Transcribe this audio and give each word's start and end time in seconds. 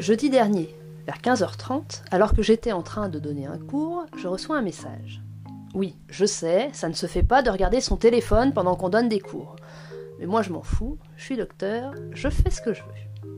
Jeudi 0.00 0.30
dernier, 0.30 0.74
vers 1.04 1.18
15h30, 1.18 2.04
alors 2.10 2.32
que 2.32 2.40
j'étais 2.40 2.72
en 2.72 2.80
train 2.80 3.10
de 3.10 3.18
donner 3.18 3.44
un 3.44 3.58
cours, 3.58 4.06
je 4.16 4.28
reçois 4.28 4.56
un 4.56 4.62
message. 4.62 5.20
Oui, 5.74 5.94
je 6.08 6.24
sais, 6.24 6.70
ça 6.72 6.88
ne 6.88 6.94
se 6.94 7.04
fait 7.04 7.22
pas 7.22 7.42
de 7.42 7.50
regarder 7.50 7.82
son 7.82 7.98
téléphone 7.98 8.54
pendant 8.54 8.76
qu'on 8.76 8.88
donne 8.88 9.10
des 9.10 9.20
cours. 9.20 9.56
Mais 10.18 10.24
moi 10.24 10.40
je 10.40 10.52
m'en 10.54 10.62
fous, 10.62 10.96
je 11.18 11.24
suis 11.24 11.36
docteur, 11.36 11.92
je 12.12 12.30
fais 12.30 12.48
ce 12.48 12.62
que 12.62 12.72
je 12.72 12.82
veux. 12.82 13.30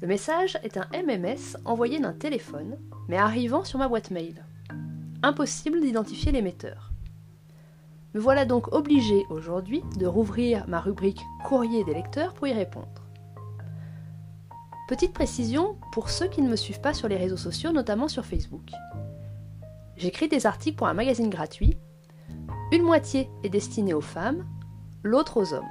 Le 0.00 0.08
message 0.08 0.58
est 0.62 0.78
un 0.78 0.86
MMS 0.90 1.58
envoyé 1.66 2.00
d'un 2.00 2.14
téléphone, 2.14 2.78
mais 3.06 3.18
arrivant 3.18 3.64
sur 3.64 3.78
ma 3.78 3.88
boîte 3.88 4.10
mail. 4.10 4.46
Impossible 5.22 5.82
d'identifier 5.82 6.32
l'émetteur. 6.32 6.92
Me 8.14 8.20
voilà 8.20 8.46
donc 8.46 8.72
obligé 8.72 9.26
aujourd'hui 9.28 9.82
de 9.98 10.06
rouvrir 10.06 10.66
ma 10.66 10.80
rubrique 10.80 11.20
courrier 11.44 11.84
des 11.84 11.92
lecteurs 11.92 12.32
pour 12.32 12.46
y 12.46 12.54
répondre. 12.54 12.97
Petite 14.88 15.12
précision 15.12 15.76
pour 15.92 16.08
ceux 16.08 16.28
qui 16.28 16.40
ne 16.40 16.48
me 16.48 16.56
suivent 16.56 16.80
pas 16.80 16.94
sur 16.94 17.08
les 17.08 17.18
réseaux 17.18 17.36
sociaux, 17.36 17.72
notamment 17.72 18.08
sur 18.08 18.24
Facebook. 18.24 18.70
J'écris 19.96 20.28
des 20.28 20.46
articles 20.46 20.78
pour 20.78 20.86
un 20.86 20.94
magazine 20.94 21.28
gratuit. 21.28 21.76
Une 22.72 22.84
moitié 22.84 23.28
est 23.44 23.50
destinée 23.50 23.92
aux 23.92 24.00
femmes, 24.00 24.46
l'autre 25.02 25.36
aux 25.36 25.52
hommes. 25.52 25.68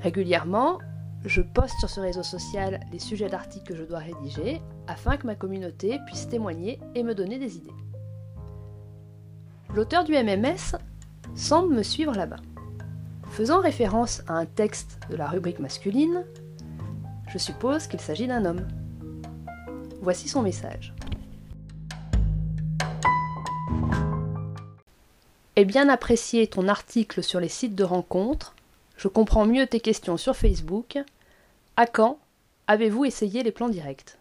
Régulièrement, 0.00 0.78
je 1.24 1.42
poste 1.42 1.78
sur 1.78 1.88
ce 1.88 2.00
réseau 2.00 2.24
social 2.24 2.80
les 2.90 2.98
sujets 2.98 3.28
d'articles 3.28 3.68
que 3.68 3.76
je 3.76 3.84
dois 3.84 4.00
rédiger 4.00 4.60
afin 4.88 5.16
que 5.16 5.28
ma 5.28 5.36
communauté 5.36 6.00
puisse 6.06 6.28
témoigner 6.28 6.80
et 6.96 7.04
me 7.04 7.14
donner 7.14 7.38
des 7.38 7.56
idées. 7.56 7.70
L'auteur 9.72 10.02
du 10.02 10.12
MMS 10.12 10.76
semble 11.36 11.72
me 11.72 11.84
suivre 11.84 12.14
là-bas. 12.14 12.40
Faisant 13.30 13.60
référence 13.60 14.22
à 14.26 14.34
un 14.34 14.46
texte 14.46 14.98
de 15.08 15.14
la 15.14 15.28
rubrique 15.28 15.60
masculine, 15.60 16.24
je 17.28 17.38
suppose 17.38 17.86
qu'il 17.86 18.00
s'agit 18.00 18.26
d'un 18.26 18.44
homme. 18.44 18.66
Voici 20.00 20.28
son 20.28 20.42
message. 20.42 20.94
Ai 25.56 25.64
bien 25.64 25.88
apprécié 25.88 26.46
ton 26.46 26.68
article 26.68 27.22
sur 27.22 27.40
les 27.40 27.48
sites 27.48 27.74
de 27.74 27.84
rencontres. 27.84 28.54
Je 28.96 29.08
comprends 29.08 29.46
mieux 29.46 29.66
tes 29.66 29.80
questions 29.80 30.16
sur 30.16 30.36
Facebook. 30.36 30.98
À 31.76 31.86
quand 31.86 32.18
avez-vous 32.66 33.04
essayé 33.04 33.42
les 33.42 33.52
plans 33.52 33.68
directs? 33.68 34.18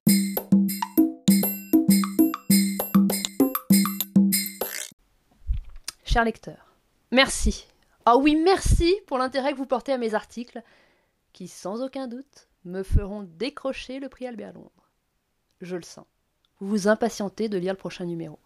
Cher 6.05 6.23
lecteur, 6.23 6.73
merci. 7.11 7.67
Ah 8.05 8.15
oui, 8.15 8.35
merci 8.35 8.95
pour 9.07 9.17
l'intérêt 9.17 9.51
que 9.51 9.57
vous 9.57 9.65
portez 9.65 9.91
à 9.91 9.97
mes 9.97 10.13
articles, 10.13 10.61
qui 11.33 11.49
sans 11.49 11.83
aucun 11.83 12.07
doute 12.07 12.47
me 12.65 12.83
feront 12.83 13.23
décrocher 13.23 13.99
le 13.99 14.09
prix 14.09 14.27
Albert 14.27 14.53
Londres. 14.53 14.91
Je 15.61 15.75
le 15.75 15.83
sens. 15.83 16.05
Vous 16.59 16.67
vous 16.67 16.87
impatientez 16.87 17.49
de 17.49 17.57
lire 17.57 17.73
le 17.73 17.77
prochain 17.77 18.05
numéro. 18.05 18.39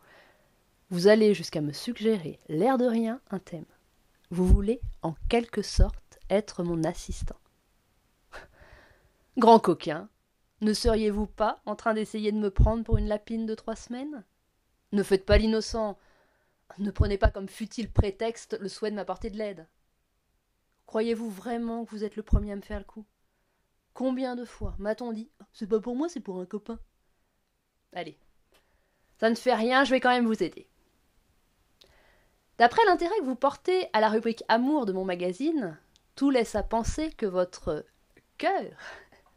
Vous 0.90 1.08
allez 1.08 1.34
jusqu'à 1.34 1.62
me 1.62 1.72
suggérer, 1.72 2.40
l'air 2.48 2.78
de 2.78 2.86
rien, 2.86 3.22
un 3.30 3.40
thème. 3.40 3.66
Vous 4.32 4.46
voulez, 4.46 4.82
en 5.02 5.16
quelque 5.28 5.62
sorte, 5.62 6.20
être 6.30 6.64
mon 6.64 6.84
assistant. 6.84 7.40
Grand 9.38 9.60
coquin, 9.60 10.10
ne 10.62 10.74
seriez-vous 10.74 11.28
pas 11.28 11.62
en 11.66 11.76
train 11.76 11.94
d'essayer 11.94 12.32
de 12.32 12.38
me 12.38 12.52
prendre 12.52 12.84
pour 12.84 12.98
une 12.98 13.08
lapine 13.08 13.46
de 13.46 13.56
trois 13.56 13.76
semaines? 13.76 14.24
Ne 14.92 15.04
faites 15.04 15.26
pas 15.26 15.38
l'innocent. 15.38 15.98
Ne 16.80 16.92
prenez 16.92 17.18
pas 17.18 17.30
comme 17.30 17.48
futile 17.48 17.92
prétexte 17.92 18.58
le 18.60 18.70
souhait 18.70 18.92
de 18.92 18.96
m'apporter 18.96 19.30
de 19.30 19.38
l'aide. 19.38 19.68
Croyez-vous 20.88 21.30
vraiment 21.30 21.86
que 21.86 21.92
vous 21.92 22.04
êtes 22.04 22.16
le 22.16 22.24
premier 22.24 22.52
à 22.52 22.56
me 22.56 22.62
faire 22.62 22.80
le 22.80 22.86
coup? 22.86 23.06
Combien 23.94 24.36
de 24.36 24.46
fois 24.46 24.76
m'a-t-on 24.80 25.12
dit 25.12 25.30
C'est 25.54 25.68
pas 25.68 25.80
pour 25.80 25.96
moi, 25.96 26.10
c'est 26.10 26.20
pour 26.20 26.40
un 26.40 26.46
copain 26.46 26.80
Allez, 27.94 28.18
ça 29.20 29.30
ne 29.30 29.36
fait 29.36 29.54
rien, 29.54 29.84
je 29.84 29.92
vais 29.92 30.00
quand 30.00 30.10
même 30.10 30.28
vous 30.28 30.44
aider. 30.44 30.68
D'après 32.58 32.86
l'intérêt 32.86 33.18
que 33.20 33.26
vous 33.26 33.36
portez 33.36 33.88
à 33.94 34.02
la 34.02 34.10
rubrique 34.10 34.44
Amour 34.48 34.86
de 34.86 34.94
mon 34.94 35.06
magazine, 35.06 35.78
tout 36.16 36.30
laisse 36.30 36.56
à 36.56 36.64
penser 36.64 37.12
que 37.12 37.26
votre 37.26 37.86
cœur 38.38 38.72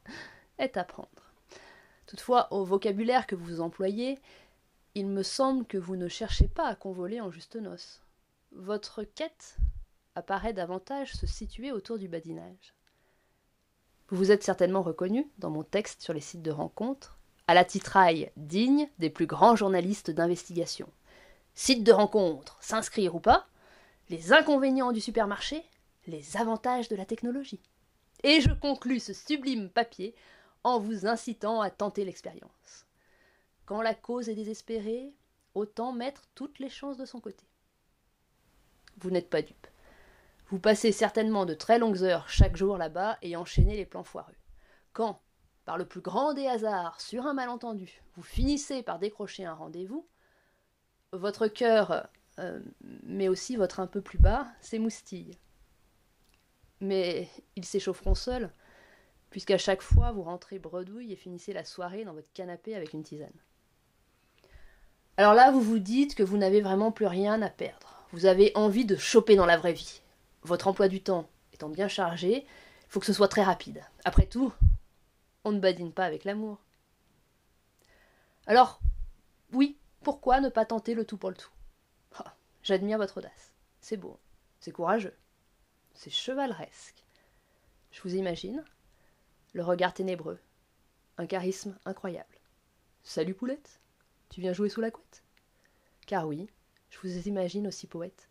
est 0.59 0.77
à 0.77 0.85
prendre. 0.85 1.09
Toutefois, 2.07 2.53
au 2.53 2.65
vocabulaire 2.65 3.27
que 3.27 3.35
vous 3.35 3.61
employez, 3.61 4.19
il 4.95 5.07
me 5.07 5.23
semble 5.23 5.65
que 5.65 5.79
vous 5.79 5.97
ne 5.97 6.09
cherchez 6.09 6.49
pas 6.49 6.67
à 6.67 6.75
convoler 6.75 7.21
en 7.21 7.31
juste 7.31 7.57
noces. 7.57 8.03
Votre 8.51 9.03
quête 9.03 9.57
apparaît 10.15 10.53
davantage 10.53 11.13
se 11.13 11.27
situer 11.27 11.73
autour 11.73 11.99
du 11.99 12.09
badinage. 12.09 12.75
Vous 14.09 14.17
vous 14.17 14.31
êtes 14.31 14.43
certainement 14.43 14.83
reconnu 14.83 15.31
dans 15.39 15.51
mon 15.51 15.63
texte 15.63 16.03
sur 16.03 16.13
les 16.13 16.21
sites 16.21 16.43
de 16.43 16.51
rencontres, 16.51 17.19
à 17.47 17.55
la 17.55 17.65
titraille 17.65 18.31
digne 18.37 18.89
des 18.99 19.11
plus 19.11 19.27
grands 19.27 19.57
journalistes 19.57 20.11
d'investigation. 20.11 20.89
Site 21.55 21.85
de 21.85 21.93
rencontre, 21.93 22.57
s'inscrire 22.61 23.15
ou 23.15 23.21
pas, 23.21 23.47
les 24.09 24.33
inconvénients 24.33 24.93
du 24.93 25.01
supermarché, 25.01 25.63
les 26.07 26.37
avantages 26.37 26.89
de 26.89 26.97
la 26.97 27.05
technologie. 27.05 27.61
Et 28.23 28.41
je 28.41 28.53
conclus 28.53 29.01
ce 29.01 29.13
sublime 29.13 29.69
papier 29.69 30.15
en 30.65 30.79
vous 30.79 31.07
incitant 31.07 31.61
à 31.61 31.71
tenter 31.71 32.05
l'expérience. 32.05 32.87
Quand 33.67 33.83
la 33.83 33.95
cause 33.95 34.29
est 34.29 34.35
désespérée, 34.35 35.13
autant 35.55 35.93
mettre 35.93 36.23
toutes 36.35 36.59
les 36.59 36.69
chances 36.69 36.97
de 36.97 37.05
son 37.05 37.21
côté. 37.21 37.45
Vous 38.99 39.11
n'êtes 39.11 39.31
pas 39.31 39.43
dupe. 39.43 39.67
Vous 40.53 40.59
passez 40.59 40.93
certainement 40.93 41.47
de 41.47 41.55
très 41.55 41.79
longues 41.79 42.03
heures 42.03 42.29
chaque 42.29 42.59
jour 42.59 42.77
là-bas 42.77 43.17
et 43.23 43.37
enchaînez 43.37 43.75
les 43.75 43.87
plans 43.87 44.05
foireux. 44.05 44.37
Quand, 44.93 45.23
par 45.65 45.79
le 45.79 45.87
plus 45.87 46.03
grand 46.03 46.35
des 46.35 46.47
hasards, 46.47 47.01
sur 47.01 47.25
un 47.25 47.33
malentendu, 47.33 48.03
vous 48.17 48.23
finissez 48.23 48.83
par 48.83 48.99
décrocher 48.99 49.47
un 49.47 49.55
rendez-vous, 49.55 50.07
votre 51.13 51.49
cœur, 51.49 52.07
euh, 52.39 52.61
mais 53.03 53.29
aussi 53.29 53.57
votre 53.57 53.81
un 53.81 53.87
peu 53.87 54.03
plus 54.03 54.19
bas, 54.19 54.47
s'émoustille. 54.61 55.39
Mais 56.81 57.31
ils 57.57 57.65
s'échaufferont 57.65 58.15
seuls, 58.15 58.53
puisqu'à 59.31 59.57
chaque 59.57 59.81
fois 59.81 60.13
vous 60.13 60.23
rentrez 60.23 60.59
bredouille 60.59 61.15
et 61.15 61.17
finissez 61.17 61.55
la 61.55 61.65
soirée 61.65 62.05
dans 62.05 62.13
votre 62.13 62.31
canapé 62.35 62.77
avec 62.77 62.93
une 62.93 63.05
tisane. 63.05 63.33
Alors 65.17 65.33
là, 65.33 65.51
vous 65.51 65.63
vous 65.63 65.79
dites 65.79 66.15
que 66.15 66.23
vous 66.23 66.37
n'avez 66.37 66.61
vraiment 66.61 66.93
plus 66.93 67.07
rien 67.07 67.41
à 67.41 67.49
perdre. 67.49 68.05
Vous 68.13 68.27
avez 68.27 68.53
envie 68.55 68.85
de 68.85 68.97
choper 68.97 69.35
dans 69.35 69.47
la 69.47 69.57
vraie 69.57 69.73
vie 69.73 70.02
votre 70.43 70.69
emploi 70.69 70.89
du 70.89 71.03
temps 71.03 71.29
étant 71.53 71.69
bien 71.69 71.89
chargé, 71.89 72.45
il 72.45 72.89
faut 72.89 73.01
que 73.01 73.07
ce 73.07 73.13
soit 73.13 73.29
très 73.29 73.43
rapide. 73.43 73.85
Après 74.05 74.27
tout, 74.27 74.53
on 75.45 75.53
ne 75.53 75.61
badine 75.61 75.93
pas 75.93 76.05
avec 76.05 76.25
l'amour. 76.25 76.59
Alors, 78.47 78.81
oui, 79.53 79.79
pourquoi 80.03 80.41
ne 80.41 80.49
pas 80.49 80.65
tenter 80.65 80.95
le 80.95 81.05
tout 81.05 81.17
pour 81.17 81.31
le 81.31 81.37
tout? 81.37 81.51
Ah, 82.17 82.35
J'admire 82.63 82.99
votre 82.99 83.19
audace. 83.19 83.53
C'est 83.81 83.97
beau, 83.97 84.19
c'est 84.61 84.73
courageux, 84.73 85.17
c'est 85.95 86.11
chevaleresque. 86.11 87.05
Je 87.91 88.01
vous 88.03 88.15
imagine, 88.15 88.65
le 89.53 89.63
regard 89.63 89.95
ténébreux, 89.95 90.39
un 91.19 91.27
charisme 91.27 91.77
incroyable. 91.85 92.39
Salut 93.05 93.35
poulette, 93.35 93.81
tu 94.31 94.41
viens 94.41 94.53
jouer 94.53 94.69
sous 94.69 94.81
la 94.81 94.91
couette? 94.91 95.23
Car 96.07 96.27
oui, 96.27 96.49
je 96.91 96.99
vous 97.01 97.29
imagine 97.29 97.67
aussi 97.67 97.87
poète. 97.87 98.29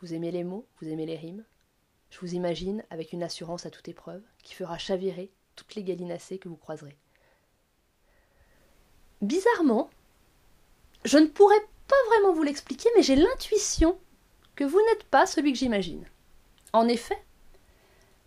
Vous 0.00 0.14
aimez 0.14 0.30
les 0.30 0.44
mots, 0.44 0.66
vous 0.80 0.88
aimez 0.88 1.04
les 1.04 1.16
rimes. 1.16 1.44
Je 2.08 2.18
vous 2.20 2.34
imagine 2.34 2.82
avec 2.88 3.12
une 3.12 3.22
assurance 3.22 3.66
à 3.66 3.70
toute 3.70 3.88
épreuve 3.88 4.22
qui 4.42 4.54
fera 4.54 4.78
chavirer 4.78 5.30
toutes 5.56 5.74
les 5.74 5.84
gallinacées 5.84 6.38
que 6.38 6.48
vous 6.48 6.56
croiserez. 6.56 6.96
Bizarrement, 9.20 9.90
je 11.04 11.18
ne 11.18 11.26
pourrais 11.26 11.60
pas 11.86 11.96
vraiment 12.08 12.32
vous 12.32 12.42
l'expliquer, 12.42 12.88
mais 12.96 13.02
j'ai 13.02 13.16
l'intuition 13.16 13.98
que 14.56 14.64
vous 14.64 14.80
n'êtes 14.86 15.04
pas 15.04 15.26
celui 15.26 15.52
que 15.52 15.58
j'imagine. 15.58 16.06
En 16.72 16.88
effet, 16.88 17.22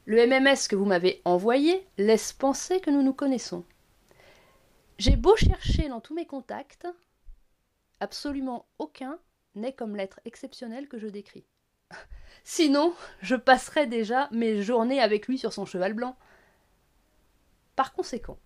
le 0.06 0.28
MMS 0.28 0.68
que 0.70 0.76
vous 0.76 0.86
m'avez 0.86 1.22
envoyé 1.26 1.88
laisse 1.98 2.34
penser 2.34 2.82
que 2.82 2.92
nous 2.92 3.02
nous 3.02 3.14
connaissons. 3.14 3.66
J'ai 5.00 5.16
beau 5.16 5.36
chercher 5.36 5.88
dans 5.88 6.02
tous 6.02 6.14
mes 6.14 6.28
contacts, 6.28 6.88
absolument 8.00 8.68
aucun 8.78 9.18
n'est 9.56 9.74
comme 9.74 9.96
l'être 9.96 10.20
exceptionnel 10.26 10.88
que 10.88 11.00
je 11.00 11.08
décris. 11.08 11.46
Sinon, 12.44 12.94
je 13.22 13.36
passerais 13.36 13.88
déjà 13.88 14.28
mes 14.32 14.62
journées 14.62 15.00
avec 15.00 15.28
lui 15.28 15.38
sur 15.38 15.54
son 15.54 15.66
cheval 15.66 15.94
blanc. 15.94 16.18
Par 17.76 17.94
conséquent, 17.94 18.38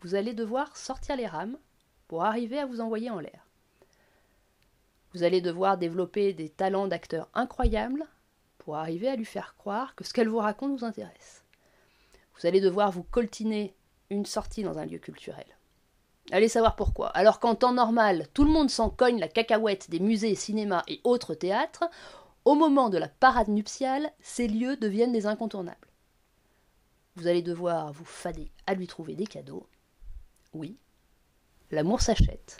vous 0.00 0.14
allez 0.14 0.34
devoir 0.34 0.76
sortir 0.76 1.16
les 1.16 1.26
rames 1.26 1.58
pour 2.08 2.24
arriver 2.24 2.58
à 2.58 2.66
vous 2.66 2.80
envoyer 2.80 3.10
en 3.10 3.20
l'air. 3.20 3.46
Vous 5.12 5.22
allez 5.22 5.40
devoir 5.40 5.78
développer 5.78 6.32
des 6.32 6.48
talents 6.48 6.88
d'acteur 6.88 7.28
incroyables 7.34 8.06
pour 8.58 8.76
arriver 8.76 9.08
à 9.08 9.16
lui 9.16 9.24
faire 9.24 9.54
croire 9.56 9.94
que 9.94 10.04
ce 10.04 10.12
qu'elle 10.12 10.28
vous 10.28 10.38
raconte 10.38 10.78
vous 10.78 10.84
intéresse. 10.84 11.44
Vous 12.34 12.46
allez 12.46 12.60
devoir 12.60 12.90
vous 12.90 13.04
coltiner 13.04 13.74
une 14.10 14.26
sortie 14.26 14.62
dans 14.62 14.78
un 14.78 14.86
lieu 14.86 14.98
culturel. 14.98 15.46
Allez 16.32 16.48
savoir 16.48 16.74
pourquoi. 16.74 17.08
Alors 17.08 17.38
qu'en 17.38 17.54
temps 17.54 17.72
normal, 17.72 18.26
tout 18.34 18.44
le 18.44 18.50
monde 18.50 18.70
s'en 18.70 18.90
cogne 18.90 19.20
la 19.20 19.28
cacahuète 19.28 19.90
des 19.90 20.00
musées, 20.00 20.34
cinémas 20.34 20.82
et 20.88 21.00
autres 21.04 21.34
théâtres, 21.34 21.84
au 22.44 22.54
moment 22.54 22.90
de 22.90 22.98
la 22.98 23.08
parade 23.08 23.48
nuptiale, 23.48 24.12
ces 24.20 24.48
lieux 24.48 24.76
deviennent 24.76 25.12
des 25.12 25.26
incontournables. 25.26 25.88
Vous 27.16 27.26
allez 27.26 27.42
devoir 27.42 27.92
vous 27.92 28.04
fader 28.04 28.50
à 28.66 28.74
lui 28.74 28.86
trouver 28.86 29.14
des 29.14 29.26
cadeaux. 29.26 29.66
Oui, 30.52 30.76
l'amour 31.70 32.00
s'achète, 32.00 32.58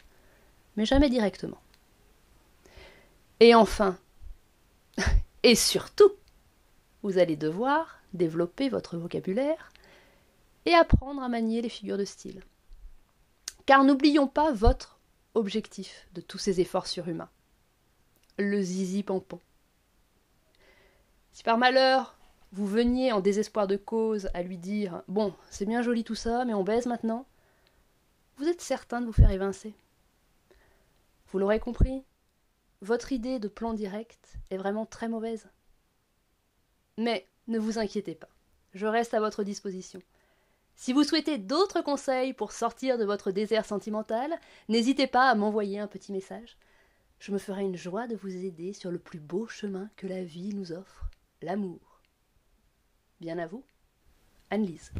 mais 0.75 0.85
jamais 0.85 1.09
directement. 1.09 1.59
Et 3.39 3.53
enfin, 3.53 3.97
et 5.43 5.55
surtout, 5.55 6.11
vous 7.03 7.17
allez 7.17 7.35
devoir 7.35 7.99
développer 8.13 8.69
votre 8.69 8.97
vocabulaire 8.97 9.71
et 10.65 10.73
apprendre 10.73 11.21
à 11.21 11.29
manier 11.29 11.61
les 11.61 11.69
figures 11.69 11.97
de 11.97 12.05
style. 12.05 12.41
Car 13.67 13.83
n'oublions 13.83 14.27
pas 14.27 14.53
votre 14.53 14.97
objectif 15.33 16.07
de 16.13 16.21
tous 16.21 16.37
ces 16.37 16.61
efforts 16.61 16.87
surhumains. 16.87 17.29
Le 18.39 18.61
zizi 18.61 19.03
pampon. 19.03 19.41
Si 21.33 21.43
par 21.43 21.57
malheur 21.57 22.17
vous 22.53 22.65
veniez 22.65 23.11
en 23.11 23.19
désespoir 23.19 23.67
de 23.67 23.75
cause 23.75 24.29
à 24.33 24.41
lui 24.41 24.57
dire 24.57 25.03
Bon, 25.09 25.33
c'est 25.49 25.65
bien 25.65 25.81
joli 25.81 26.05
tout 26.05 26.15
ça, 26.15 26.45
mais 26.45 26.53
on 26.53 26.63
baise 26.63 26.85
maintenant, 26.85 27.25
vous 28.37 28.47
êtes 28.47 28.61
certain 28.61 29.01
de 29.01 29.05
vous 29.05 29.11
faire 29.11 29.31
évincer. 29.31 29.73
Vous 31.29 31.37
l'aurez 31.37 31.59
compris, 31.59 32.05
votre 32.81 33.11
idée 33.11 33.37
de 33.37 33.49
plan 33.49 33.73
direct 33.73 34.37
est 34.49 34.57
vraiment 34.57 34.85
très 34.85 35.09
mauvaise. 35.09 35.45
Mais 36.97 37.27
ne 37.49 37.59
vous 37.59 37.79
inquiétez 37.79 38.15
pas, 38.15 38.29
je 38.73 38.87
reste 38.87 39.13
à 39.13 39.19
votre 39.19 39.43
disposition. 39.43 40.01
Si 40.79 40.93
vous 40.93 41.03
souhaitez 41.03 41.39
d'autres 41.39 41.81
conseils 41.81 42.33
pour 42.33 42.51
sortir 42.51 42.99
de 42.99 43.03
votre 43.03 43.31
désert 43.31 43.65
sentimental, 43.65 44.39
n'hésitez 44.69 45.07
pas 45.07 45.27
à 45.27 45.33
m'envoyer 45.33 45.79
un 45.79 45.87
petit 45.87 46.11
message. 46.11 46.55
Je 47.19 47.31
me 47.31 47.39
ferai 47.39 47.63
une 47.63 47.75
joie 47.75 48.05
de 48.05 48.15
vous 48.15 48.45
aider 48.45 48.73
sur 48.73 48.91
le 48.91 48.99
plus 48.99 49.19
beau 49.19 49.47
chemin 49.47 49.89
que 49.95 50.05
la 50.05 50.23
vie 50.23 50.53
nous 50.53 50.71
offre, 50.71 51.09
l'amour. 51.41 51.99
Bien 53.19 53.39
à 53.39 53.47
vous, 53.47 53.63
Anne-Lise. 54.51 54.91